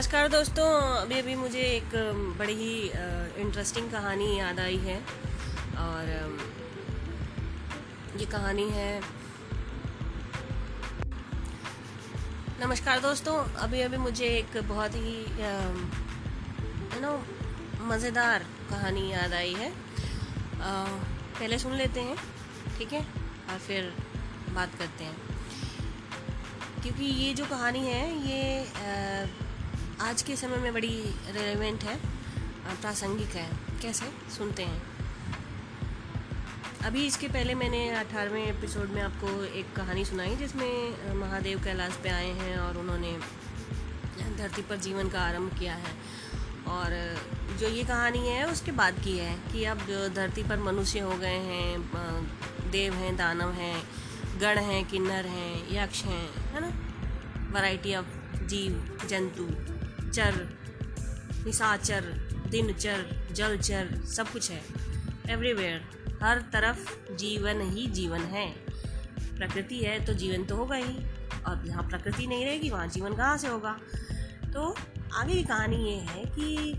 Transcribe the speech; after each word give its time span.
नमस्कार 0.00 0.28
दोस्तों 0.28 0.66
अभी 0.96 1.18
अभी 1.18 1.34
मुझे 1.36 1.60
एक 1.60 1.94
बड़ी 2.38 2.52
ही 2.56 2.74
इंटरेस्टिंग 3.40 3.90
कहानी 3.92 4.28
याद 4.38 4.60
आई 4.60 4.76
है। 4.76 4.96
और 5.78 6.06
ये 8.20 8.26
कहानी 8.26 8.68
है 8.70 9.00
नमस्कार 12.62 13.00
दोस्तों 13.00 13.36
अभी 13.64 13.80
अभी 13.80 13.96
मुझे 13.96 14.26
एक 14.28 14.56
बहुत 14.68 14.94
ही 14.94 15.16
यू 16.94 17.00
नो 17.00 17.12
मज़ेदार 17.90 18.46
कहानी 18.70 19.08
याद 19.12 19.34
आई 19.34 19.52
है। 19.54 19.70
आ, 19.70 20.72
पहले 21.38 21.58
सुन 21.58 21.74
लेते 21.74 22.00
हैं 22.00 22.16
ठीक 22.78 22.92
है? 22.92 23.02
और 23.02 23.58
फिर 23.58 23.92
बात 24.54 24.78
करते 24.78 25.04
हैं। 25.04 25.16
क्योंकि 26.82 27.04
ये 27.04 27.32
जो 27.34 27.44
कहानी 27.46 27.86
है 27.86 28.02
ये 28.28 28.42
आज 30.00 30.22
के 30.22 30.36
समय 30.36 30.56
में 30.56 30.74
बड़ी 30.74 31.14
रेलेवेंट 31.30 31.82
है 31.84 31.96
प्रासंगिक 32.80 33.28
है। 33.28 33.50
कैसे? 33.82 34.30
सुनते 34.38 34.62
हैं। 34.62 34.82
अभी 36.84 37.06
इसके 37.06 37.28
पहले 37.28 37.54
मैंने 37.54 37.90
अठारहवें 37.90 38.46
एपिसोड 38.46 38.88
में 38.88 39.02
आपको 39.02 39.44
एक 39.44 39.72
कहानी 39.76 40.04
सुनाई, 40.04 40.36
जिसमें 40.36 41.08
महादेव 41.14 41.64
कैलाश 41.64 41.92
पे 42.02 42.08
आए 42.08 42.30
हैं 42.30 42.58
और 42.58 42.78
उन्होंने 42.78 43.18
धरती 44.36 44.62
पर 44.62 44.76
जीवन 44.76 45.08
का 45.08 45.20
आरंभ 45.20 45.58
किया 45.58 45.74
है। 45.74 45.92
और 46.66 47.18
जो 47.58 47.68
ये 47.68 47.84
कहानी 47.84 48.28
है, 48.28 48.52
उसके 48.52 48.72
बाद 48.72 48.94
की 49.04 49.18
है 49.18 49.38
कि 49.52 49.64
अब 49.64 49.78
धरती 50.14 50.42
पर 50.42 50.58
मनुष्य 50.58 51.00
हो 51.00 51.16
गए 51.16 51.38
हैं 51.38 51.80
देव 52.70 52.94
हैं, 52.94 53.16
दानव 53.16 53.52
हैं, 53.52 53.88
गण 54.38 54.58
हैं, 54.58 54.84
किन्नर 54.84 55.26
हैं, 55.26 55.82
यक्ष 55.82 56.02
हैं, 56.02 56.34
है 56.34 56.60
ना? 56.60 56.70
वैरायटी 57.54 57.94
ऑफ़ 57.94 58.38
जीव, 58.38 58.98
जंतु। 59.08 59.79
चर 60.10 60.58
निशाचर 61.46 62.00
दिनचर 62.50 63.28
जलचर 63.32 64.04
सब 64.04 64.28
कुछ 64.28 64.50
है। 64.50 64.62
एवरीवेयर 65.30 65.84
हर 66.22 66.40
तरफ़ 66.40 67.12
जीवन 67.14 67.60
ही 67.60 67.86
जीवन 67.86 68.20
है। 68.20 68.50
प्रकृति 69.38 69.78
है 69.78 70.04
तो 70.04 70.12
जीवन 70.12 70.44
तो 70.44 70.56
होगा 70.56 70.76
ही। 70.76 71.06
और 71.46 71.64
जहाँ 71.66 71.88
प्रकृति 71.88 72.26
नहीं 72.26 72.44
रहेगी, 72.44 72.70
वहाँ 72.70 72.88
जीवन 72.88 73.16
कहाँ 73.16 73.38
से 73.38 73.48
होगा? 73.48 73.78
तो 74.52 74.76
आगे 75.14 75.34
की 75.34 75.42
कहानी 75.42 75.76
ये 75.76 75.96
है 75.96 76.24
कि 76.24 76.74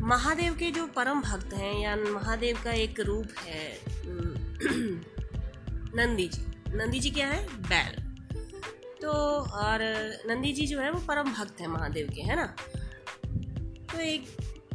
महादेव 0.00 0.54
के 0.54 0.70
जो 0.70 0.86
परम 0.86 1.20
भक्त 1.20 1.54
हैं, 1.54 1.80
या 1.80 1.96
महादेव 1.96 2.58
का 2.64 2.72
एक 2.72 3.00
रूप 3.00 3.26
है 3.38 3.80
नंदी 5.96 6.28
जी। 6.28 6.46
नंदी 6.76 7.00
जी 7.00 7.10
क्या 7.10 7.26
है? 7.26 7.46
बैल। 7.48 8.01
तो 9.02 9.10
और 9.58 9.80
नंदी 10.26 10.52
जी 10.52 10.66
जो 10.66 10.80
है 10.80 10.90
वो 10.90 11.00
परम 11.00 11.32
भक्त 11.32 11.60
है 11.60 11.66
महादेव 11.66 12.10
के 12.14 12.22
है 12.22 12.36
ना? 12.36 12.46
तो 13.92 14.00
एक 14.00 14.26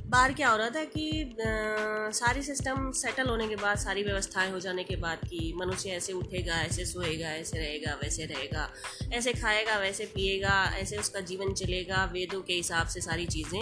बार 0.05 0.33
क्या 0.33 0.49
हो 0.49 0.57
रहा 0.57 0.69
था 0.69 0.83
कि 0.83 1.21
आ, 1.21 2.09
सारी 2.11 2.41
सिस्टम 2.43 2.91
सेटल 2.91 3.27
होने 3.27 3.47
के 3.47 3.55
बाद 3.55 3.77
सारी 3.77 4.03
व्यवस्थाएँ 4.03 4.51
हो 4.51 4.59
जाने 4.59 4.83
के 4.83 4.95
बाद 4.95 5.17
कि 5.29 5.53
मनुष्य 5.57 5.89
ऐसे 5.89 6.13
उठेगा 6.13 6.55
ऐसे 6.55 6.85
सोएगा 6.85 7.29
ऐसे 7.29 7.57
रहेगा 7.57 7.93
वैसे 8.03 8.25
रहेगा 8.25 8.69
ऐसे 9.13 9.33
खाएगा 9.33 9.77
वैसे 9.77 10.05
पिएगा 10.05 10.63
ऐसे 10.77 10.97
उसका 10.97 11.19
जीवन 11.19 11.53
चलेगा। 11.53 12.03
वेदों 12.05 12.41
के 12.41 12.53
हिसाब 12.53 12.87
से 12.87 13.01
सारी 13.01 13.25
चीज़ें 13.25 13.61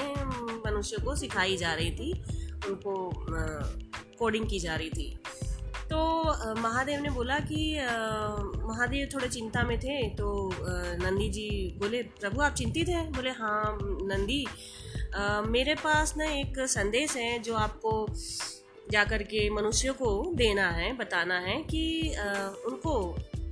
मनुष्य 0.68 0.98
को 1.06 1.16
सिखाई 1.16 1.58
जा 1.58 1.74
रही 1.74 1.92
थी 1.92 2.12
उनको 2.68 3.12
कोडिंग 4.20 4.50
की 4.50 4.60
जा 4.60 4.76
रही 4.76 4.90
थी। 4.90 5.18
तो 5.90 5.98
महादेव 6.62 7.02
ने 7.02 7.10
बोला 7.10 7.38
कि 7.42 7.60
महादेव 8.68 9.08
थोड़े 9.14 9.28
चिंता 9.30 9.64
में 9.64 9.78
थे 9.80 9.98
तो 10.16 10.28
नंदी 11.02 11.30
जी 11.30 11.50
बोले, 11.80 12.02
प्रभु, 12.20 12.42
आप 12.42 12.54
चिंतित 12.54 12.90
हैं? 12.90 13.12
बोले 13.12 13.30
हाँ 13.32 13.78
नंदी 13.82 14.46
मेरे 15.50 15.76
पास 15.76 16.14
ना 16.18 16.26
एक 16.32 16.60
संदेश 16.70 17.16
है, 17.18 17.38
जो 17.40 17.56
आपको 17.56 18.08
जाकर 18.92 19.24
के 19.24 19.50
मनुष्यों 19.50 19.94
को 19.94 20.10
देना 20.36 20.70
है, 20.70 20.92
बताना 20.98 21.40
है 21.40 21.62
कि 21.64 22.16
उनको 22.66 22.96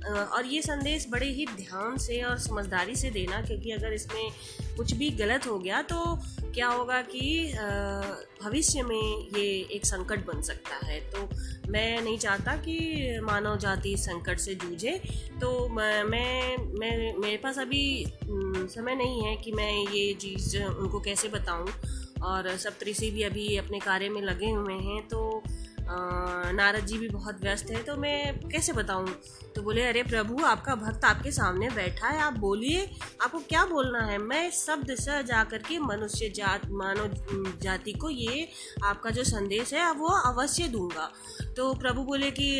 और 0.04 0.46
ये 0.46 0.60
संदेश 0.62 1.06
बड़े 1.10 1.26
ही 1.28 1.46
ध्यान 1.46 1.96
से 1.98 2.20
और 2.22 2.38
समझदारी 2.38 2.96
से 2.96 3.10
देना, 3.10 3.40
क्योंकि 3.42 3.70
अगर 3.70 3.92
इसमें 3.92 4.30
कुछ 4.76 4.92
भी 4.94 5.10
गलत 5.12 5.46
हो 5.46 5.58
गया 5.58 5.80
तो 5.82 5.98
क्या 6.54 6.68
होगा 6.68 7.00
कि 7.04 7.22
भविष्य 8.42 8.82
में 8.82 9.28
ये 9.36 9.46
एक 9.74 9.86
संकट 9.86 10.26
बन 10.26 10.42
सकता 10.42 10.76
है। 10.86 11.00
तो 11.10 11.28
मैं 11.72 12.02
नहीं 12.02 12.18
चाहता 12.18 12.56
कि 12.56 13.18
मानव 13.22 13.56
जाति 13.58 13.96
संकट 13.96 14.38
से 14.38 14.54
जूझे। 14.54 15.00
तो 15.40 15.68
मैं 15.68 16.02
मैं 16.04 17.14
मेरे 17.18 17.36
पास 17.36 17.58
अभी 17.58 17.84
समय 18.26 18.94
नहीं 18.94 19.22
है 19.22 19.36
कि 19.36 19.52
मैं 19.52 19.72
ये 19.72 20.12
चीज़ 20.14 20.56
उनको 20.58 21.00
कैसे 21.00 21.28
बताऊँ। 21.28 21.68
और 22.24 22.56
सप्तऋषि 22.56 23.10
भी 23.10 23.22
अभी 23.22 23.56
अपने 23.56 23.78
कार्य 23.80 24.08
में 24.08 24.20
लगे 24.22 24.50
हुए 24.50 24.74
हैं 24.74 25.02
तो 25.08 25.42
नारद 25.86 26.86
जी 26.86 26.98
भी 26.98 27.08
बहुत 27.08 27.40
व्यस्त 27.42 27.70
है 27.70 27.82
तो 27.82 27.96
मैं 27.96 28.38
कैसे 28.40 28.72
बताऊँ? 28.72 29.08
तो 29.56 29.62
बोले, 29.62 29.82
अरे 29.82 30.02
प्रभु, 30.02 30.42
आपका 30.44 30.74
भक्त 30.74 31.04
आपके 31.04 31.30
सामने 31.30 31.68
बैठा 31.70 32.08
है, 32.08 32.20
आप 32.20 32.38
बोलिए, 32.38 32.88
आपको 33.22 33.38
क्या 33.38 33.64
बोलना 33.64 34.00
है? 34.00 34.18
मैं 34.18 34.50
शब्द 34.50 34.94
से 34.94 35.22
जा 35.22 35.42
करके 35.44 35.78
मनुष्य 35.78 36.28
जात, 36.36 36.66
मानव 36.70 37.58
जाति 37.62 37.92
को 37.92 38.10
ये 38.10 38.48
आपका 38.84 39.10
जो 39.10 39.24
संदेश 39.24 39.74
है, 39.74 39.90
वो 39.92 40.08
अवश्य 40.08 40.68
दूँगा। 40.68 41.10
तो 41.56 41.72
प्रभु 41.74 42.02
बोले 42.02 42.30
कि 42.30 42.50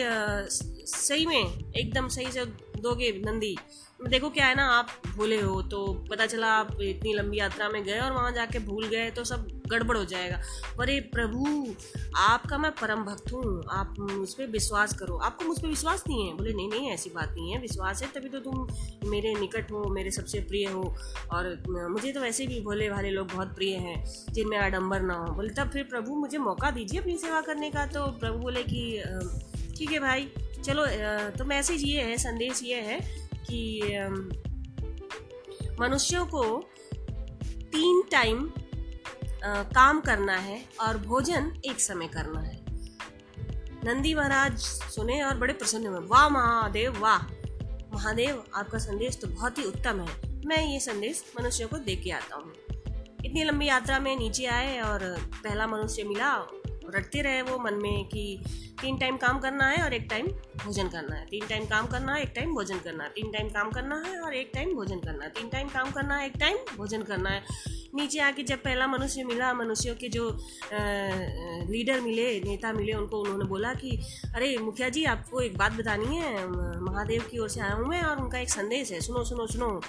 सही 0.88 1.26
में, 1.26 1.72
एकदम 1.72 2.08
सही 2.08 2.32
से 2.32 2.44
दोगे 2.78 3.10
नंदी। 3.26 3.56
देखो 4.00 4.28
क्या 4.30 4.46
है 4.46 4.54
ना, 4.54 4.64
आप 4.68 4.88
भूले 5.08 5.40
हो 5.40 5.60
तो 5.62 5.86
पता 6.10 6.26
चला 6.26 6.46
आप 6.52 6.80
इतनी 6.82 7.12
लंबी 7.14 7.38
यात्रा 7.38 7.68
में 7.68 7.82
गए 7.84 7.98
और 7.98 8.12
वहाँ 8.12 8.32
जाके 8.32 8.58
भूल 8.58 8.86
गए 8.86 9.10
तो 9.10 9.24
सब 9.24 9.46
गड़बड़ 9.66 9.96
हो 9.96 10.04
जाएगा। 10.04 10.36
अरे 10.80 10.98
प्रभु, 11.12 11.74
आपका 12.16 12.58
मैं 12.58 12.70
परम 12.72 13.04
भक्त 13.04 13.32
हूँ। 13.32 13.62
आप 13.70 13.94
मुझ 14.00 14.28
पर 14.30 14.46
विश्वास 14.46 14.92
करो। 14.94 15.16
आपको 15.18 15.44
मुझ 15.44 15.58
पर 15.60 15.68
विश्वास 15.68 16.04
नहीं 16.08 16.26
है? 16.28 16.34
बोले, 16.36 16.52
नहीं 16.52 16.68
नहीं, 16.68 16.90
ऐसी 16.90 17.10
बात 17.10 17.30
नहीं 17.30 17.52
है। 17.52 17.60
विश्वास 17.60 18.02
है, 18.02 18.08
तभी 18.08 18.28
तो 18.28 18.38
तुम 18.40 19.10
मेरे 19.10 19.34
निकट 19.34 19.72
हो, 19.72 19.84
मेरे 19.84 20.10
सबसे 20.10 20.40
प्रिय 20.40 20.66
हो। 20.66 20.82
और 21.32 21.88
मुझे 21.90 22.12
तो 22.12 22.20
वैसे 22.20 22.46
भी 22.46 22.60
भोले 22.60 22.88
भाले 22.90 23.10
लोग 23.10 23.32
बहुत 23.32 23.54
प्रिय 23.54 23.74
हैं, 23.76 24.04
जिनमें 24.32 24.58
आडम्बर 24.58 25.00
ना 25.00 25.14
हो। 25.14 25.32
बोले, 25.34 25.54
तब 25.54 25.70
फिर 25.70 25.84
प्रभु, 25.84 26.14
मुझे 26.14 26.38
मौका 26.38 26.70
दीजिए 26.70 27.00
अपनी 27.00 27.16
सेवा 27.18 27.40
करने 27.40 27.70
का। 27.70 27.86
तो 27.86 28.06
प्रभु 28.20 28.38
बोले 28.38 28.62
कि 28.64 29.02
ठीक 29.76 29.92
है 29.92 29.98
भाई, 29.98 30.28
चलो 30.64 30.86
तो 31.30 31.44
मैसेज 31.44 31.82
ये 31.84 32.02
है, 32.02 32.16
संदेश 32.18 32.62
ये 32.62 32.80
है 32.80 32.98
कि 33.50 33.80
मनुष्यों 35.80 36.24
को 36.26 36.42
तीन 37.72 38.02
टाइम 38.10 38.48
काम 39.46 40.00
करना 40.00 40.36
है 40.36 40.62
और 40.80 40.98
भोजन 40.98 41.52
एक 41.64 41.80
समय 41.80 42.08
करना 42.08 42.40
है। 42.40 42.64
नंदी 43.84 44.14
महाराज 44.14 44.58
सुने 44.94 45.22
और 45.22 45.36
बड़े 45.36 45.52
प्रसन्न 45.52 45.86
हुए। 45.86 46.06
वाह 46.06 46.28
महादेव 46.28 46.98
वाह। 47.00 47.18
महादेव, 47.94 48.44
आपका 48.54 48.78
संदेश 48.78 49.18
तो 49.22 49.28
बहुत 49.28 49.58
ही 49.58 49.64
उत्तम 49.64 50.00
है। 50.00 50.42
मैं 50.46 50.64
ये 50.66 50.80
संदेश 50.80 51.24
मनुष्यों 51.40 51.68
को 51.68 51.78
दे 51.78 51.96
के 51.96 52.10
आता 52.10 52.36
हूँ। 52.36 52.52
इतनी 53.24 53.44
लंबी 53.44 53.66
यात्रा 53.66 53.98
में 53.98 54.16
नीचे 54.16 54.46
आए 54.46 54.80
और 54.80 55.00
पहला 55.44 55.66
मनुष्य 55.66 56.04
मिला, 56.04 56.34
रटते 56.94 57.22
रहे 57.22 57.42
वो 57.42 57.58
मन 57.58 57.74
में 57.74 58.04
कि 58.04 58.44
तीन 58.80 58.98
टाइम 58.98 59.16
काम 59.16 59.38
करना 59.40 59.66
है 59.66 59.84
और 59.84 59.94
एक 59.94 60.06
टाइम 60.10 60.26
भोजन 60.64 60.88
करना 60.88 61.16
है। 61.16 61.26
तीन 61.26 61.46
टाइम 61.46 61.64
काम 61.64 61.86
करना 61.86 62.14
है, 62.14 62.22
एक 62.22 62.32
टाइम 62.36 62.54
भोजन 62.54 62.78
करना 62.78 63.04
है। 63.04 63.10
तीन 63.10 63.32
टाइम 63.32 63.48
काम 63.48 63.70
करना 63.70 64.02
है 64.06 64.18
और 64.20 64.34
एक 64.34 64.50
टाइम 64.54 64.74
भोजन 64.74 65.00
करना 65.00 65.24
है। 65.24 65.30
तीन 65.30 65.48
टाइम 65.48 65.68
काम 65.68 65.90
करना 65.90 66.16
है, 66.16 66.26
एक 66.26 66.36
टाइम 66.40 66.56
भोजन 66.76 67.02
करना 67.02 67.30
है। 67.30 67.42
नीचे 67.94 68.18
आके 68.18 68.42
जब 68.42 68.62
पहला 68.62 68.86
मनुष्य 68.86 69.24
मिला 69.24 69.52
मनुष्यों 69.54 69.94
के 69.94 70.08
जो 70.08 70.30
आ, 70.30 70.36
लीडर 71.70 72.00
मिले 72.00 72.40
नेता 72.40 72.72
मिले 72.72 72.92
उनको 72.92 73.20
उन्होंने 73.20 73.44
बोला 73.44 73.74
कि 73.74 73.90
अरे 74.34 74.56
मुखिया 74.58 74.88
जी 74.88 75.04
आपको 75.04 75.40
एक 75.40 75.58
बात 75.58 75.72
बतानी 75.72 76.16
है 76.16 76.46
महादेव 76.80 77.22
की 77.30 77.38
ओर 77.38 77.48
से 77.48 77.60
आया 77.60 77.72
हूँ 77.72 77.88
मैं 77.88 78.02
और 78.02 78.22
उनका 78.22 78.38
एक 78.38 78.50
संदेश 78.50 78.92
है 78.92 79.00
सुनो 79.00 79.24
सुनो 79.24 79.46
सुनो। 79.46 79.80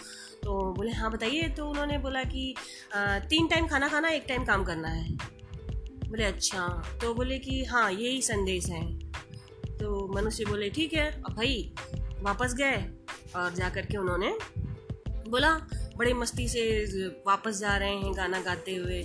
तो 0.44 0.74
बोले 0.74 0.91
हाँ 0.91 1.12
बताइए। 1.12 1.47
तो 1.50 1.69
उन्होंने 1.69 1.97
बोला 1.97 2.24
कि 2.24 2.56
आ, 2.95 3.19
तीन 3.19 3.47
टाइम 3.47 3.68
खाना 3.68 3.88
खाना 3.88 4.09
एक 4.09 4.25
टाइम 4.27 4.45
काम 4.45 4.63
करना 4.63 4.88
है। 4.88 5.09
बोले 6.09 6.24
अच्छा। 6.24 6.68
तो 7.01 7.13
बोले 7.13 7.39
कि 7.39 7.63
हाँ 7.65 7.91
यही 7.91 8.21
संदेश 8.21 8.69
है। 8.69 9.00
तो 9.77 10.13
मनुष्य 10.15 10.45
बोले 10.45 10.69
ठीक 10.69 10.94
है 10.94 11.12
अब 11.12 11.33
भाई 11.33 11.74
वापस 12.21 12.53
गए। 12.53 12.75
और 13.35 13.53
जा 13.53 13.69
के 13.69 13.97
उन्होंने 13.97 14.38
बोला 15.30 15.51
बड़े 15.97 16.13
मस्ती 16.13 16.47
से 16.47 16.62
वापस 17.27 17.59
जा 17.59 17.75
रहे 17.77 17.95
हैं 17.95 18.15
गाना 18.18 18.39
गाते 18.42 18.75
हुए। 18.75 19.01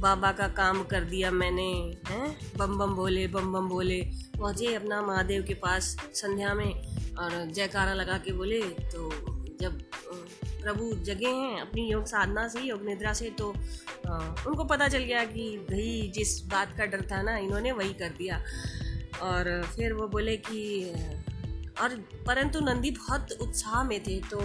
बाबा 0.00 0.30
का 0.32 0.46
काम 0.48 0.82
कर 0.84 1.04
दिया 1.04 1.30
मैंने 1.30 1.62
हैं? 2.08 2.36
बम 2.56 2.78
बम 2.78 2.94
बोले 2.96 3.26
बम 3.26 3.52
बम 3.52 3.68
बोले। 3.68 4.00
पहुँचे 4.38 4.74
अपना 4.74 5.00
महादेव 5.02 5.42
के 5.42 5.54
पास 5.54 5.96
संध्या 6.14 6.54
में 6.54 6.72
और 7.16 7.44
जयकारा 7.46 7.94
लगा 7.94 8.16
के 8.18 8.32
बोले 8.32 8.60
तो 8.62 9.10
जब 9.60 9.80
प्रभु 10.62 10.92
जगे 11.04 11.28
हैं 11.28 11.60
अपनी 11.60 11.90
योग 11.90 12.06
साधना 12.06 12.46
से 12.48 12.60
योग 12.60 12.84
निद्रा 12.84 13.12
से 13.12 13.30
तो 13.38 13.52
आ, 14.06 14.18
उनको 14.46 14.64
पता 14.64 14.88
चल 14.88 14.98
गया 14.98 15.24
कि 15.24 15.44
भाई 15.70 16.12
जिस 16.14 16.40
बात 16.46 16.74
का 16.78 16.86
डर 16.86 17.02
था 17.02 17.20
ना 17.22 17.36
इन्होंने 17.38 17.72
वही 17.72 17.92
कर 17.94 18.08
दिया। 18.18 18.42
और 19.22 19.62
फिर 19.76 19.92
वो 19.92 20.06
बोले 20.08 20.36
कि 20.36 20.60
और 21.80 21.88
परंतु 22.26 22.60
नंदी 22.60 22.90
बहुत 22.90 23.32
उत्साह 23.40 23.84
में 23.84 24.02
थे 24.02 24.20
तो 24.20 24.38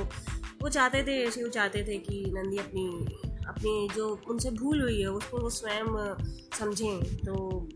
वो 0.62 0.70
चाहते 0.70 1.04
थे 1.04 1.32
शिव 1.32 1.50
चाहते 1.50 1.84
थे 1.84 1.98
कि 1.98 2.26
नंदी 2.28 2.58
अपनी 2.58 3.16
अपनी 3.48 3.90
जो 3.96 4.22
उनसे 4.30 4.52
भूल 4.52 4.82
हुई 4.82 5.02
है, 5.02 5.08
उसको 5.08 5.38
वो 5.38 5.50
स्वयं 5.50 6.16
समझें। 6.60 7.18
तो 7.18 7.68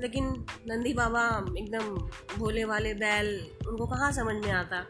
लेकिन 0.00 0.46
नंदी 0.66 0.92
बाबा 0.92 1.44
एकदम 1.58 1.96
भोले 2.38 2.64
वाले 2.64 2.94
बैल, 2.94 3.46
उनको 3.68 3.86
कहाँ 3.86 4.12
समझ 4.12 4.34
में 4.34 4.52
आता? 4.52 4.80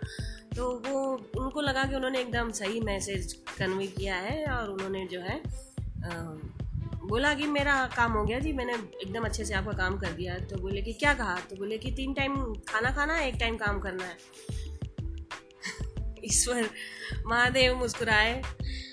तो 0.57 0.83
वो, 0.87 1.23
उनको 1.39 1.61
लगा 1.61 1.85
कि 1.85 1.97
उन्होंने 1.97 2.21
एकदम 2.21 2.51
सही 2.51 2.81
मैसेज 2.81 3.33
कन्वे 3.33 3.87
किया 3.87 4.17
है 4.17 4.45
और 4.45 4.71
उन्होंने 4.71 5.07
जो 5.07 5.21
है 5.21 5.43
बोला 7.09 7.35
कि 7.35 7.47
मेरा 7.47 7.87
काम 7.97 8.13
हो 8.13 8.25
गया 8.25 8.39
जी, 8.39 8.53
मैंने 8.53 8.75
एकदम 8.75 9.25
अच्छे 9.25 9.45
से 9.45 9.55
आपका 9.55 9.73
काम 9.73 9.99
कर 9.99 10.13
दिया। 10.13 10.39
तो 10.39 10.57
बोले 10.57 10.83
कि 10.83 10.93
क्या 10.93 11.15
कहा? 11.15 11.37
तो 11.37 11.57
बोले 11.57 11.79
कि 11.79 11.91
तीन 11.91 12.15
टाइम 12.15 12.55
खाना 12.55 12.91
खाना 12.91 13.15
है, 13.15 13.29
एक 13.29 13.35
टाइम 13.41 13.57
काम 13.57 13.81
करना 13.81 14.05
है। 14.05 14.17
ईश्वर, 16.25 16.71
महादेव 17.27 17.77
मुस्कुराए। 17.77 18.43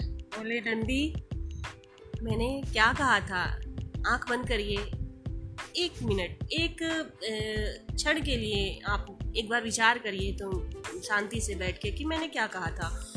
बोले, 0.04 0.60
नंदी, 0.60 1.16
मैंने 2.24 2.64
क्या 2.74 2.94
कहा 2.94 3.20
था? 3.20 3.44
आँख 4.08 4.30
बंद 4.30 4.48
करिए। 4.48 4.78
एक 5.86 6.04
मिनट, 6.04 6.52
एक 6.52 6.78
क्षण 7.96 8.22
के 8.22 8.38
लिए 8.38 8.82
आप 8.88 9.34
एक 9.38 9.50
बार 9.50 9.64
विचार 9.64 9.98
करिए 9.98 10.32
तो 10.32 10.70
शांति 11.02 11.42
से 11.42 11.56
बैठ 11.56 11.78
के 11.78 11.92
कि 11.92 12.06
मैंने 12.06 12.28
क्या 12.28 12.48
कहा 12.48 12.72
था? 12.72 13.15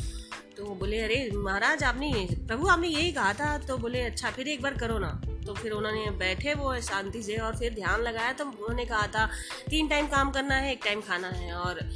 तो 0.59 0.65
वो 0.65 0.75
बोले, 0.75 1.01
अरे, 1.01 1.31
महाराज, 1.33 1.83
आपने 1.83 2.27
प्रभु, 2.33 2.67
आपने 2.67 2.87
यही 2.87 3.11
कहा 3.11 3.33
था। 3.33 3.57
तो 3.57 3.77
बोले 3.77 4.01
अच्छा 4.01 4.31
फिर 4.31 4.47
एक 4.47 4.61
बार 4.61 4.73
करो 4.73 4.99
ना। 4.99 5.21
तो 5.45 5.53
फिर 5.53 5.71
उन्होंने 5.71 6.11
बैठे 6.11 6.53
वो 6.53 6.81
शांति 6.81 7.23
से 7.23 7.37
और 7.37 7.57
फिर 7.57 7.73
ध्यान 7.73 8.01
लगाया। 8.01 8.33
तो 8.33 8.45
उन्होंने 8.45 8.85
कहा 8.85 9.07
था, 9.07 9.25
तीन 9.69 9.87
टाइम 9.87 10.07
काम 10.07 10.31
करना 10.31 10.55
है, 10.55 10.71
एक 10.71 10.79
टाइम 10.85 11.01
खाना 11.01 11.27
है। 11.27 11.53
और 11.53 11.89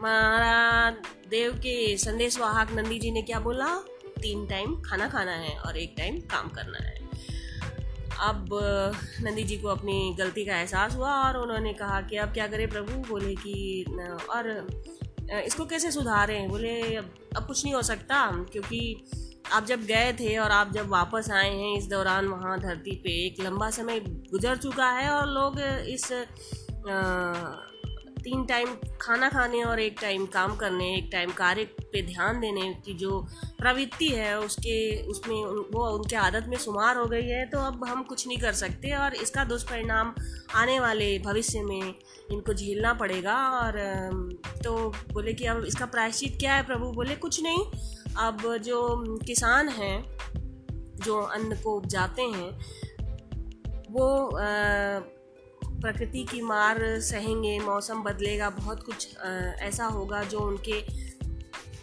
महाराज 0.00 0.94
देव 1.28 1.52
के 1.52 1.96
संदेश 1.96 2.38
वाहक 2.38 2.72
नंदी 2.72 2.98
जी 2.98 3.10
ने 3.10 3.22
क्या 3.22 3.40
बोला, 3.40 3.74
तीन 4.22 4.46
टाइम 4.46 4.80
खाना 4.80 5.08
खाना 5.08 5.32
है 5.32 5.58
और 5.58 5.76
एक 5.76 5.94
टाइम 5.98 6.20
काम 6.20 6.48
करना 6.48 6.78
है। 6.78 7.00
अब 8.20 8.48
नंदी 9.20 9.44
जी 9.44 9.56
को 9.56 9.68
अपनी 9.68 10.16
गलती 10.18 10.44
का 10.44 10.56
एहसास 10.56 10.94
हुआ 10.94 11.12
और 11.12 11.36
उन्होंने 11.36 11.72
कहा 11.72 12.00
कि, 12.00 12.16
अब 12.16 12.32
क्या 12.32 12.46
करें 12.46 12.68
प्रभु? 12.68 13.08
बोले 13.08 13.34
कि 13.34 13.84
और 14.30 14.66
इसको 15.32 15.64
कैसे 15.64 15.90
सुधारें? 15.90 16.48
बोले 16.48 16.96
अब 16.96 17.14
अब 17.36 17.46
कुछ 17.46 17.64
नहीं 17.64 17.74
हो 17.74 17.82
सकता 17.82 18.44
क्योंकि 18.52 19.04
आप 19.52 19.64
जब 19.64 19.84
गए 19.84 20.12
थे 20.12 20.38
और 20.38 20.50
आप 20.50 20.72
जब 20.72 20.88
वापस 20.88 21.30
आए 21.30 21.50
हैं 21.50 21.78
इस 21.78 21.86
दौरान 21.86 22.26
वहाँ 22.26 22.60
धरती 22.60 22.90
पे 22.90 23.26
एक 23.26 23.40
लंबा 23.40 23.70
समय 23.70 24.00
गुजर 24.00 24.56
चुका 24.56 24.90
है 24.90 25.10
और 25.10 25.26
लोग 25.26 25.60
इस 25.60 26.12
आ, 26.88 27.67
तीन 28.28 28.44
टाइम 28.44 28.68
खाना 29.00 29.28
खाने 29.28 29.62
और 29.62 29.80
एक 29.80 29.98
टाइम 30.02 30.26
काम 30.26 30.56
करने 30.56 30.96
एक 30.96 31.08
टाइम 31.12 31.30
कार्य 31.30 31.64
पे 31.64 32.02
ध्यान 32.02 32.40
देने 32.40 32.74
की 32.84 32.94
जो 32.94 33.26
प्रवृत्ति 33.58 34.08
है 34.08 34.38
उसके 34.38 35.02
उसमें 35.02 35.44
वो 35.44 35.98
उनके 35.98 36.16
आदत 36.16 36.46
में 36.48 36.56
शुमार 36.56 36.96
हो 36.96 37.06
गई 37.06 37.26
है 37.26 37.46
तो 37.48 37.58
अब 37.58 37.84
हम 37.84 38.02
कुछ 38.02 38.26
नहीं 38.26 38.38
कर 38.38 38.52
सकते 38.52 38.96
और 38.96 39.14
इसका 39.14 39.44
दुष्परिणाम 39.44 40.14
आने 40.54 40.80
वाले 40.80 41.18
भविष्य 41.18 41.62
में 41.62 41.94
इनको 42.30 42.54
झेलना 42.54 42.94
पड़ेगा 42.94 43.36
और 43.36 43.72
तो 44.64 44.92
बोले 45.12 45.32
कि 45.32 45.44
अब 45.44 45.64
इसका 45.64 45.86
प्रायश्चित 45.86 46.36
क्या 46.40 46.54
है 46.54 46.66
प्रभु? 46.66 46.92
बोले 46.92 47.16
कुछ 47.16 47.42
नहीं। 47.42 47.64
अब 48.18 48.56
जो 48.56 49.04
किसान 49.18 49.68
हैं 49.68 50.18
जो 50.96 51.20
अन्न 51.20 51.56
को 51.56 51.76
उपजाते 51.76 52.22
हैं 52.22 52.60
वो 53.90 54.26
आ, 54.26 55.17
प्रकृति 55.80 56.24
की 56.24 56.40
मार 56.42 56.78
सहेंगे, 57.00 57.58
मौसम 57.58 58.02
बदलेगा, 58.02 58.50
बहुत 58.50 58.82
कुछ 58.82 59.16
ऐसा 59.62 59.84
होगा 59.86 60.22
जो 60.24 60.38
उनके, 60.38 60.80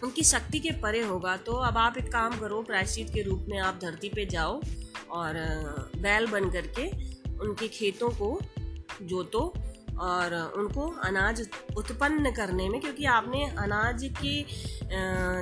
उनकी 0.03 0.23
शक्ति 0.23 0.59
के 0.59 0.71
परे 0.81 1.01
होगा। 1.01 1.35
तो 1.37 1.53
अब 1.61 1.77
आप 1.77 1.97
एक 1.97 2.11
काम 2.11 2.37
करो, 2.39 2.61
प्रायश्चित 2.61 3.09
के 3.09 3.21
रूप 3.21 3.45
में 3.49 3.59
आप 3.59 3.79
धरती 3.81 4.09
पे 4.09 4.25
जाओ 4.25 4.61
और 5.11 5.33
बैल 5.97 6.27
बन 6.27 6.49
करके 6.49 6.87
उनके 7.39 7.67
खेतों 7.67 8.09
को 8.11 8.39
जोतो। 9.01 9.53
और 9.99 10.33
उनको 10.57 10.87
अनाज 11.03 11.41
उत्पन्न 11.77 12.31
करने 12.31 12.67
में, 12.69 12.79
क्योंकि 12.81 13.05
आपने 13.07 13.45
अनाज 13.57 14.03
की 14.15 14.45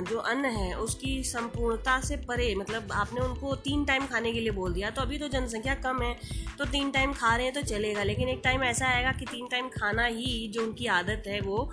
जो 0.04 0.18
अन्न 0.18 0.44
है, 0.46 0.72
उसकी 0.76 1.22
संपूर्णता 1.24 2.00
से 2.00 2.16
परे 2.18 2.54
मतलब 2.54 2.92
आपने 2.94 3.20
उनको 3.20 3.54
तीन 3.64 3.84
टाइम 3.84 4.06
खाने 4.06 4.32
के 4.32 4.40
लिए 4.40 4.50
बोल 4.52 4.72
दिया 4.74 4.90
तो 4.90 5.02
अभी 5.02 5.18
तो 5.18 5.28
जनसंख्या 5.28 5.74
कम 5.84 6.02
है 6.02 6.14
तो 6.58 6.64
तीन 6.66 6.90
टाइम 6.90 7.12
खा 7.12 7.34
रहे 7.36 7.44
हैं 7.44 7.54
तो 7.54 7.62
चलेगा, 7.64 8.02
लेकिन 8.02 8.28
एक 8.28 8.40
टाइम 8.44 8.62
ऐसा 8.64 8.86
आएगा 8.86 9.12
कि 9.12 9.26
तीन 9.26 9.46
टाइम 9.48 9.68
खाना 9.70 10.04
ही 10.06 10.48
जो 10.48 10.62
उनकी 10.62 10.86
आदत 10.88 11.22
है, 11.26 11.40
वो 11.40 11.72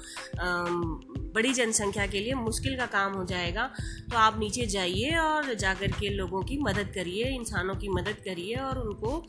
बड़ी 1.33 1.53
जनसंख्या 1.53 2.05
के 2.07 2.19
लिए 2.19 2.33
मुश्किल 2.35 2.77
का 2.77 2.85
काम 2.87 3.13
हो 3.13 3.23
जाएगा 3.25 3.69
तो 4.11 4.17
आप 4.17 4.39
नीचे 4.39 4.65
जाइए 4.67 5.15
और 5.17 5.53
जाकर 5.55 5.91
के 5.91 6.09
लोगों 6.09 6.41
की 6.43 6.57
मदद 6.59 6.91
करिए, 6.95 7.29
इंसानों 7.29 7.75
की 7.75 7.89
मदद 7.91 8.17
करिए 8.25 8.55
और 8.57 8.79
उनको 8.79 9.23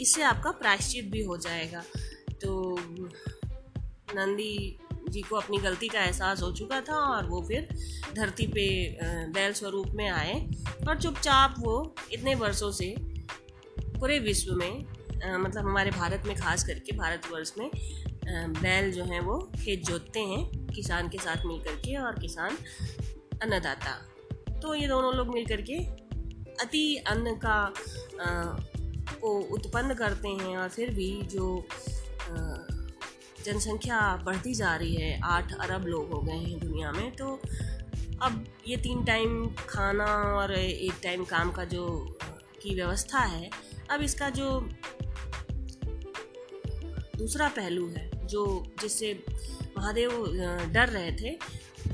इससे 0.00 0.22
आपका 0.24 0.50
प्रायश्चित 0.52 1.10
भी 1.10 1.22
हो 1.22 1.36
जाएगा। 1.38 1.82
तो 2.42 2.76
नंदी 4.14 4.78
जी 5.08 5.20
को 5.22 5.36
अपनी 5.36 5.58
गलती 5.58 5.88
का 5.88 6.02
एहसास 6.02 6.42
हो 6.42 6.50
चुका 6.52 6.80
था 6.80 6.94
और 7.06 7.26
वो 7.26 7.40
फिर 7.48 7.68
धरती 8.14 8.46
पे 8.46 8.66
बैल 9.32 9.52
स्वरूप 9.52 9.86
में 9.94 10.08
आए। 10.08 10.34
और 10.88 11.00
चुपचाप 11.00 11.54
वो 11.58 11.94
इतने 12.12 12.34
वर्षों 12.34 12.70
से 12.72 12.94
पूरे 12.98 14.18
विश्व 14.18 14.54
में 14.54 14.84
मतलब 15.38 15.64
हमारे 15.64 15.90
भारत 15.90 16.22
में 16.26 16.36
खास 16.36 16.64
करके 16.64 16.96
भारतवर्ष 16.96 17.52
में 17.58 17.70
बैल 18.28 18.90
जो 18.92 19.04
हैं 19.04 19.20
वो 19.20 19.38
खेत 19.56 19.84
जोतते 19.84 20.20
हैं 20.20 20.66
किसान 20.66 21.08
के 21.08 21.18
साथ 21.18 21.44
मिल 21.46 21.60
करके 21.60 21.96
और 21.96 22.18
किसान 22.18 22.56
अन्नदाता। 23.42 23.94
तो 24.60 24.74
ये 24.74 24.86
दोनों 24.88 25.14
लोग 25.14 25.34
मिल 25.34 25.46
करके 25.46 25.78
अति 26.62 26.96
अन्न 27.08 27.34
का 27.36 27.58
आ, 28.20 28.30
को 29.20 29.38
उत्पन्न 29.54 29.94
करते 29.94 30.28
हैं 30.28 30.56
और 30.56 30.68
फिर 30.68 30.90
भी 30.90 31.10
जो 31.24 31.66
जनसंख्या 33.44 34.00
बढ़ती 34.24 34.54
जा 34.54 34.74
रही 34.76 34.94
है, 34.94 35.20
आठ 35.24 35.52
अरब 35.54 35.86
लोग 35.86 36.12
हो 36.12 36.20
गए 36.22 36.36
हैं 36.36 36.58
दुनिया 36.60 36.92
में 36.92 37.10
तो 37.16 37.40
अब 38.22 38.44
ये 38.68 38.76
तीन 38.76 39.04
टाइम 39.04 39.46
खाना 39.68 40.04
और 40.34 40.52
एक 40.52 41.00
टाइम 41.02 41.24
काम 41.24 41.50
का 41.50 41.64
जो, 41.64 41.86
की 42.62 42.74
व्यवस्था 42.74 43.18
है, 43.18 43.50
अब 43.90 44.02
इसका 44.02 44.30
जो 44.30 44.60
दूसरा 47.18 47.48
पहलू 47.48 47.88
है, 47.88 48.10
जो 48.26 48.42
जिससे 48.80 49.12
महादेव 49.78 50.10
डर 50.72 50.88
रहे 50.88 51.12
थे 51.12 51.30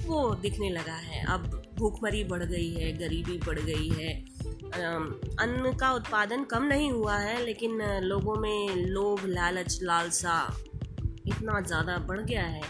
वो 0.07 0.35
दिखने 0.35 0.71
लगा 0.71 0.95
है। 0.95 1.25
अब 1.27 1.51
भूखमरी 1.79 2.23
बढ़ 2.25 2.43
गई 2.43 2.71
है, 2.71 2.93
गरीबी 2.93 3.39
बढ़ 3.39 3.59
गई 3.59 3.89
है। 3.89 4.13
अन्न 5.39 5.73
का 5.77 5.93
उत्पादन 5.93 6.45
कम 6.45 6.65
नहीं 6.65 6.91
हुआ 6.91 7.17
है, 7.17 7.45
लेकिन 7.45 7.81
लोगों 8.03 8.35
में 8.37 8.77
लोभ, 8.77 9.25
लालच, 9.27 9.79
लालसा 9.83 10.57
इतना 11.27 11.61
ज़्यादा 11.61 11.97
बढ़ 11.99 12.21
गया 12.21 12.43
है। 12.43 12.63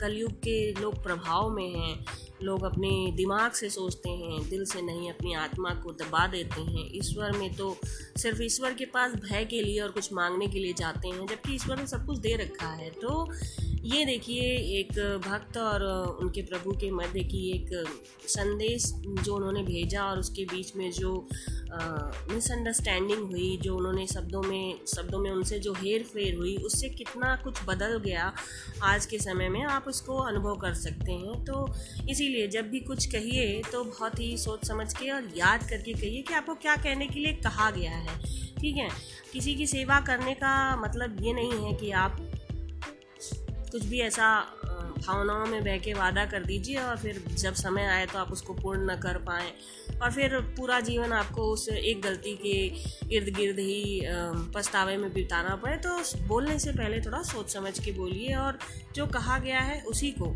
कलयुग 0.00 0.32
के 0.38 0.72
लोग 0.72 1.02
प्रभाव 1.02 1.50
में 1.50 1.68
हैं। 1.70 2.04
लोग 2.42 2.62
अपने 2.62 2.88
दिमाग 3.16 3.52
से 3.52 3.68
सोचते 3.70 4.10
हैं, 4.10 4.48
दिल 4.48 4.64
से 4.64 4.82
नहीं, 4.82 5.10
अपनी 5.10 5.34
आत्मा 5.34 5.70
को 5.74 5.92
दबा 5.92 6.26
देते 6.26 6.60
हैं। 6.60 6.88
ईश्वर 6.94 7.32
में 7.32 7.54
तो 7.54 7.76
सिर्फ़ 8.18 8.42
ईश्वर 8.42 8.74
के 8.74 8.84
पास 8.84 9.12
भय 9.14 9.44
के 9.44 9.62
लिए 9.62 9.80
और 9.80 9.90
कुछ 9.90 10.12
मांगने 10.12 10.46
के 10.46 10.58
लिए 10.58 10.72
जाते 10.72 11.08
हैं, 11.08 11.26
जबकि 11.26 11.54
ईश्वर 11.54 11.78
ने 11.78 11.86
सब 11.86 12.06
कुछ 12.06 12.18
दे 12.18 12.34
रखा 12.36 12.68
है। 12.68 12.90
तो 12.90 13.24
ये 13.84 14.04
देखिए, 14.04 14.42
एक 14.78 14.92
भक्त 15.26 15.56
और 15.56 15.82
उनके 16.22 16.42
प्रभु 16.42 16.72
के 16.72 16.90
मध्य 16.90 17.20
की 17.22 17.40
एक 17.50 17.70
संदेश 18.28 18.84
जो 19.22 19.34
उन्होंने 19.34 19.62
भेजा 19.62 20.02
और 20.02 20.18
उसके 20.18 20.44
बीच 20.44 20.72
में 20.76 20.90
जो 20.90 21.12
मिसअंडरस्टैंडिंग 22.30 23.30
हुई, 23.30 23.56
जो 23.62 23.76
उन्होंने 23.76 24.06
शब्दों 24.06 24.42
में 24.42 24.74
शब्दों 24.86 25.18
में 25.18 25.30
उनसे 25.30 25.58
जो 25.58 25.72
हेर 25.72 26.02
फेर 26.02 26.34
हुई, 26.34 26.56
उससे 26.56 26.88
कितना 26.88 27.34
कुछ 27.44 27.58
बदल 27.66 27.98
गया 27.98 28.32
आज 28.82 29.06
के 29.06 29.18
समय 29.18 29.48
में, 29.48 29.62
आप 29.62 29.88
उसको 29.88 30.16
अनुभव 30.18 30.56
कर 30.56 30.74
सकते 30.74 31.12
हैं। 31.12 31.44
तो 31.44 31.68
इसीलिए 32.10 32.46
जब 32.48 32.70
भी 32.70 32.80
कुछ 32.80 33.06
कहिए 33.06 33.60
तो 33.72 33.84
बहुत 33.84 34.18
ही 34.20 34.36
सोच 34.38 34.66
समझ 34.66 34.92
के 34.92 35.10
और 35.10 35.28
याद 35.36 35.68
करके 35.70 35.92
कहिए 35.92 36.22
कि 36.22 36.34
आपको 36.34 36.54
क्या 36.54 36.76
कहने 36.76 37.06
के 37.06 37.20
लिए 37.20 37.32
कहा 37.42 37.70
गया 37.70 37.92
है। 37.92 38.18
ठीक 38.54 38.76
है? 38.76 38.88
किसी 39.32 39.54
की 39.54 39.66
सेवा 39.66 40.00
करने 40.00 40.34
का 40.34 40.54
मतलब 40.76 41.16
ये 41.22 41.32
नहीं 41.32 41.52
है 41.62 41.72
कि 41.74 41.90
आप 41.90 42.20
कुछ 43.74 43.84
भी 43.84 44.00
ऐसा 44.00 44.26
भावनाओं 44.96 45.46
में 45.46 45.62
बह 45.64 45.78
के 45.78 45.92
वादा 45.94 46.24
कर 46.24 46.44
दीजिए 46.44 46.76
और 46.78 46.96
फिर 46.96 47.18
जब 47.30 47.54
समय 47.54 47.84
आए 47.84 48.04
तो 48.06 48.18
आप 48.18 48.30
उसको 48.32 48.54
पूर्ण 48.54 48.90
न 48.90 48.94
कर 48.96 49.16
पाएँ। 49.24 49.50
और 49.94 50.12
फिर 50.12 50.38
पूरा 50.56 50.78
जीवन 50.80 51.12
आपको 51.12 51.42
उस 51.52 51.68
एक 51.68 52.02
गलती 52.02 52.34
के 52.36 53.16
इर्द 53.16 53.28
गिर्द 53.36 53.58
ही 53.58 54.00
पछतावे 54.54 54.96
में 54.96 55.12
बिताना 55.12 55.56
पड़े। 55.56 55.76
तो 55.78 55.96
बोलने 56.28 56.58
से 56.58 56.72
पहले 56.72 57.00
थोड़ा 57.00 57.22
सोच 57.24 57.52
समझ 57.52 57.78
के 57.78 57.92
बोलिए 57.92 58.34
और 58.36 58.58
जो 58.94 59.06
कहा 59.08 59.38
गया 59.38 59.60
है 59.60 59.80
उसी 59.84 60.10
को 60.12 60.26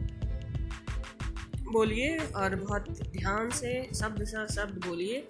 बोलिए 1.73 2.17
और 2.19 2.55
बहुत 2.57 2.91
ध्यान 2.91 3.51
से, 3.51 3.83
शब्द 3.95 4.25
सा 4.25 4.47
शब्द 4.55 4.85
बोलिए। 4.87 5.29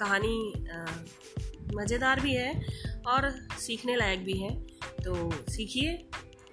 कहानी 0.00 0.52
मज़ेदार 1.74 2.20
भी 2.20 2.34
है 2.34 2.52
और 3.06 3.30
सीखने 3.60 3.96
लायक 3.96 4.24
भी 4.24 4.38
है। 4.38 4.54
तो 5.04 5.30
सीखिए। 5.48 5.92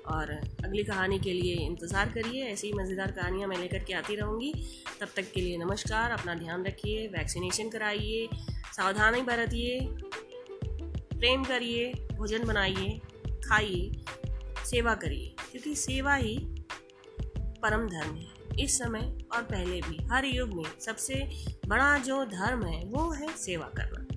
और 0.07 0.31
अगली 0.65 0.83
कहानी 0.83 1.19
के 1.19 1.33
लिए 1.33 1.55
इंतज़ार 1.55 2.09
करिए। 2.09 2.43
ऐसी 2.43 2.73
मज़ेदार 2.73 3.11
कहानियाँ 3.11 3.49
मैं 3.49 3.57
लेकर 3.57 3.79
के 3.79 3.93
आती 3.93 4.15
रहूँगी। 4.15 4.53
तब 4.99 5.07
तक 5.15 5.31
के 5.31 5.41
लिए 5.41 5.57
नमस्कार, 5.57 6.11
अपना 6.11 6.35
ध्यान 6.35 6.65
रखिए, 6.65 7.07
वैक्सीनेशन 7.07 7.69
कराइए, 7.69 8.29
सावधानी 8.77 9.21
बरतिए, 9.21 9.79
प्रेम 11.19 11.43
करिए, 11.43 11.93
भोजन 12.13 12.45
बनाइए, 12.45 13.01
खाइए, 13.45 13.91
सेवा 14.65 14.93
करिए। 14.93 15.35
क्योंकि 15.51 15.75
सेवा 15.75 16.15
ही 16.15 16.37
परम 17.61 17.87
धर्म 17.89 18.15
है। 18.15 18.37
इस 18.59 18.77
समय 18.77 19.17
और 19.35 19.43
पहले 19.43 19.81
भी, 19.81 19.97
हर 20.11 20.25
युग 20.25 20.49
में 20.53 20.63
सबसे 20.79 21.29
बड़ा 21.67 21.97
जो 21.97 22.25
धर्म 22.25 22.65
है, 22.65 22.85
वो 22.85 23.11
है 23.11 23.37
सेवा 23.37 23.65
करना। 23.65 24.16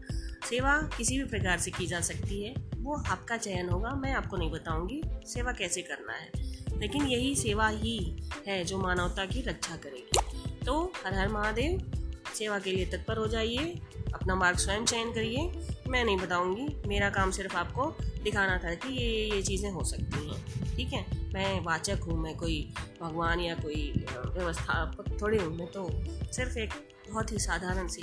सेवा 0.50 0.90
किसी 0.98 1.18
भी 1.18 1.24
प्रकार 1.24 1.58
से 1.58 1.70
की 1.70 1.86
जा 1.86 2.00
सकती 2.00 2.42
है, 2.42 2.54
वो 2.76 3.02
आपका 3.06 3.36
चयन 3.36 3.68
होगा, 3.68 3.90
मैं 3.90 4.12
आपको 4.12 4.36
नहीं 4.36 4.50
बताऊँगी 4.50 5.02
सेवा 5.26 5.52
कैसे 5.52 5.82
करना 5.82 6.12
है। 6.12 6.30
लेकिन 6.78 7.06
यही 7.06 7.34
सेवा 7.36 7.68
ही 7.68 8.16
है 8.46 8.64
जो 8.64 8.78
मानवता 8.78 9.26
की 9.26 9.40
रक्षा 9.40 9.76
करेगी। 9.76 10.18
तो 10.66 10.92
हर 11.06 11.14
हर 11.14 11.28
महादेव, 11.28 11.92
सेवा 12.38 12.58
के 12.58 12.72
लिए 12.72 12.86
तत्पर 12.86 13.16
हो 13.16 13.26
जाइए, 13.26 13.80
अपना 14.14 14.34
मार्ग 14.34 14.58
स्वयं 14.58 14.84
चयन 14.84 15.12
करिए। 15.12 15.52
मैं 15.88 16.04
नहीं 16.04 16.16
बताऊँगी, 16.16 16.88
मेरा 16.88 17.10
काम 17.10 17.30
सिर्फ़ 17.30 17.56
आपको 17.56 17.96
दिखाना 18.24 18.58
था 18.58 18.74
कि 18.74 18.92
ये 18.92 19.36
ये 19.36 19.42
चीज़ें 19.42 19.70
हो 19.70 19.84
सकती 19.84 20.28
हैं। 20.30 20.76
ठीक 20.76 20.92
है? 20.92 21.32
मैं 21.34 21.60
वाचक 21.60 22.00
हूँ, 22.02 22.22
मैं 22.22 22.36
कोई 22.36 22.74
भगवान 23.02 23.40
या 23.40 23.54
कोई 23.54 24.06
व्यवस्थापक 24.10 25.22
थोड़ी 25.22 25.38
हूँ, 25.38 25.56
मैं 25.56 25.66
तो 25.66 25.90
सिर्फ़ 26.32 26.58
एक 26.58 26.70
बहुत 27.10 27.32
ही 27.32 27.38
साधारण 27.38 27.88
सी, 27.88 28.02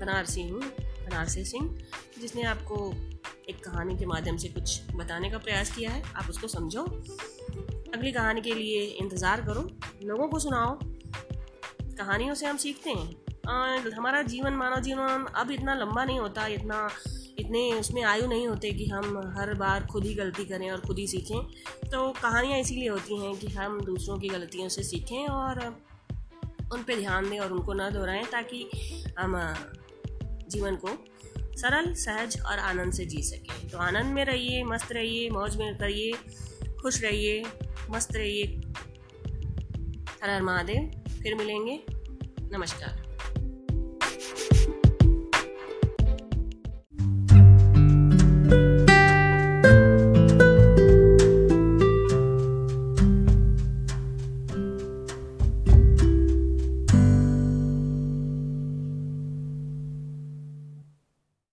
बनारसी 0.00 0.48
हूँ। 0.48 0.62
बनारसी 1.08 1.44
सिंह 1.44 1.78
जिसने 2.20 2.42
आपको 2.42 2.92
एक 3.48 3.64
कहानी 3.64 3.96
के 3.98 4.06
माध्यम 4.06 4.36
से 4.36 4.48
कुछ 4.48 4.80
बताने 4.94 5.30
का 5.30 5.38
प्रयास 5.38 5.70
किया 5.76 5.90
है 5.90 6.02
आप 6.16 6.28
उसको 6.30 6.48
समझो 6.48 6.82
अगली 7.94 8.12
कहानी 8.12 8.40
के 8.40 8.54
लिए 8.54 8.82
इंतज़ार 9.02 9.40
करो। 9.40 9.60
लोगों 10.04 10.28
को 10.28 10.38
सुनाओ। 10.38 10.78
कहानियों 10.82 12.34
से 12.34 12.46
हम 12.46 12.56
सीखते 12.56 12.90
हैं। 12.90 13.08
आ, 13.48 13.76
हमारा 13.96 14.22
जीवन 14.22 14.52
मानव 14.52 14.80
जीवन 14.80 15.24
अब 15.34 15.50
इतना 15.50 15.74
लंबा 15.74 16.04
नहीं 16.04 16.18
होता 16.18 16.46
इतना 16.46 16.88
इतने 17.38 17.60
उसमें 17.72 18.02
आयु 18.02 18.26
नहीं 18.26 18.46
होते 18.48 18.70
कि 18.72 18.86
हम 18.86 19.18
हर 19.36 19.54
बार 19.54 19.86
खुद 19.86 20.04
ही 20.04 20.14
गलती 20.14 20.44
करें 20.44 20.70
और 20.70 20.80
खुद 20.80 20.98
ही 20.98 21.06
सीखें। 21.06 21.88
तो 21.90 22.12
कहानियाँ 22.12 22.58
इसीलिए 22.58 22.88
होती 22.88 23.20
हैं 23.20 23.34
कि 23.36 23.48
हम 23.48 23.80
दूसरों 23.80 24.18
की 24.18 24.28
गलतियों 24.28 24.68
से 24.68 24.82
सीखें 24.82 25.26
और 25.26 25.64
उन 26.72 26.82
पर 26.82 27.00
ध्यान 27.00 27.30
दें 27.30 27.38
और 27.38 27.52
उनको 27.52 27.72
ना 27.72 27.90
दोहराएँ 27.90 28.24
ताकि 28.24 28.68
हम 29.18 29.36
जीवन 30.48 30.76
को 30.76 30.88
सरल, 31.56 31.94
सहज 31.94 32.40
और 32.40 32.58
आनंद 32.58 32.92
से 32.92 33.04
जी 33.04 33.22
सके। 33.22 33.68
तो 33.68 33.78
आनंद 33.78 34.14
में 34.14 34.24
रहिए, 34.24 34.64
मस्त 34.64 34.92
रहिए, 34.92 35.30
मौज 35.30 35.56
में 35.56 35.78
करिए, 35.78 36.12
खुश 36.82 37.02
रहिए, 37.02 37.44
मस्त 37.90 38.16
रहिए। 38.16 38.60
हर 40.22 40.30
हर 40.30 40.42
महादेव, 40.42 41.02
फिर 41.22 41.34
मिलेंगे। 41.34 41.82
नमस्कार। 42.52 43.07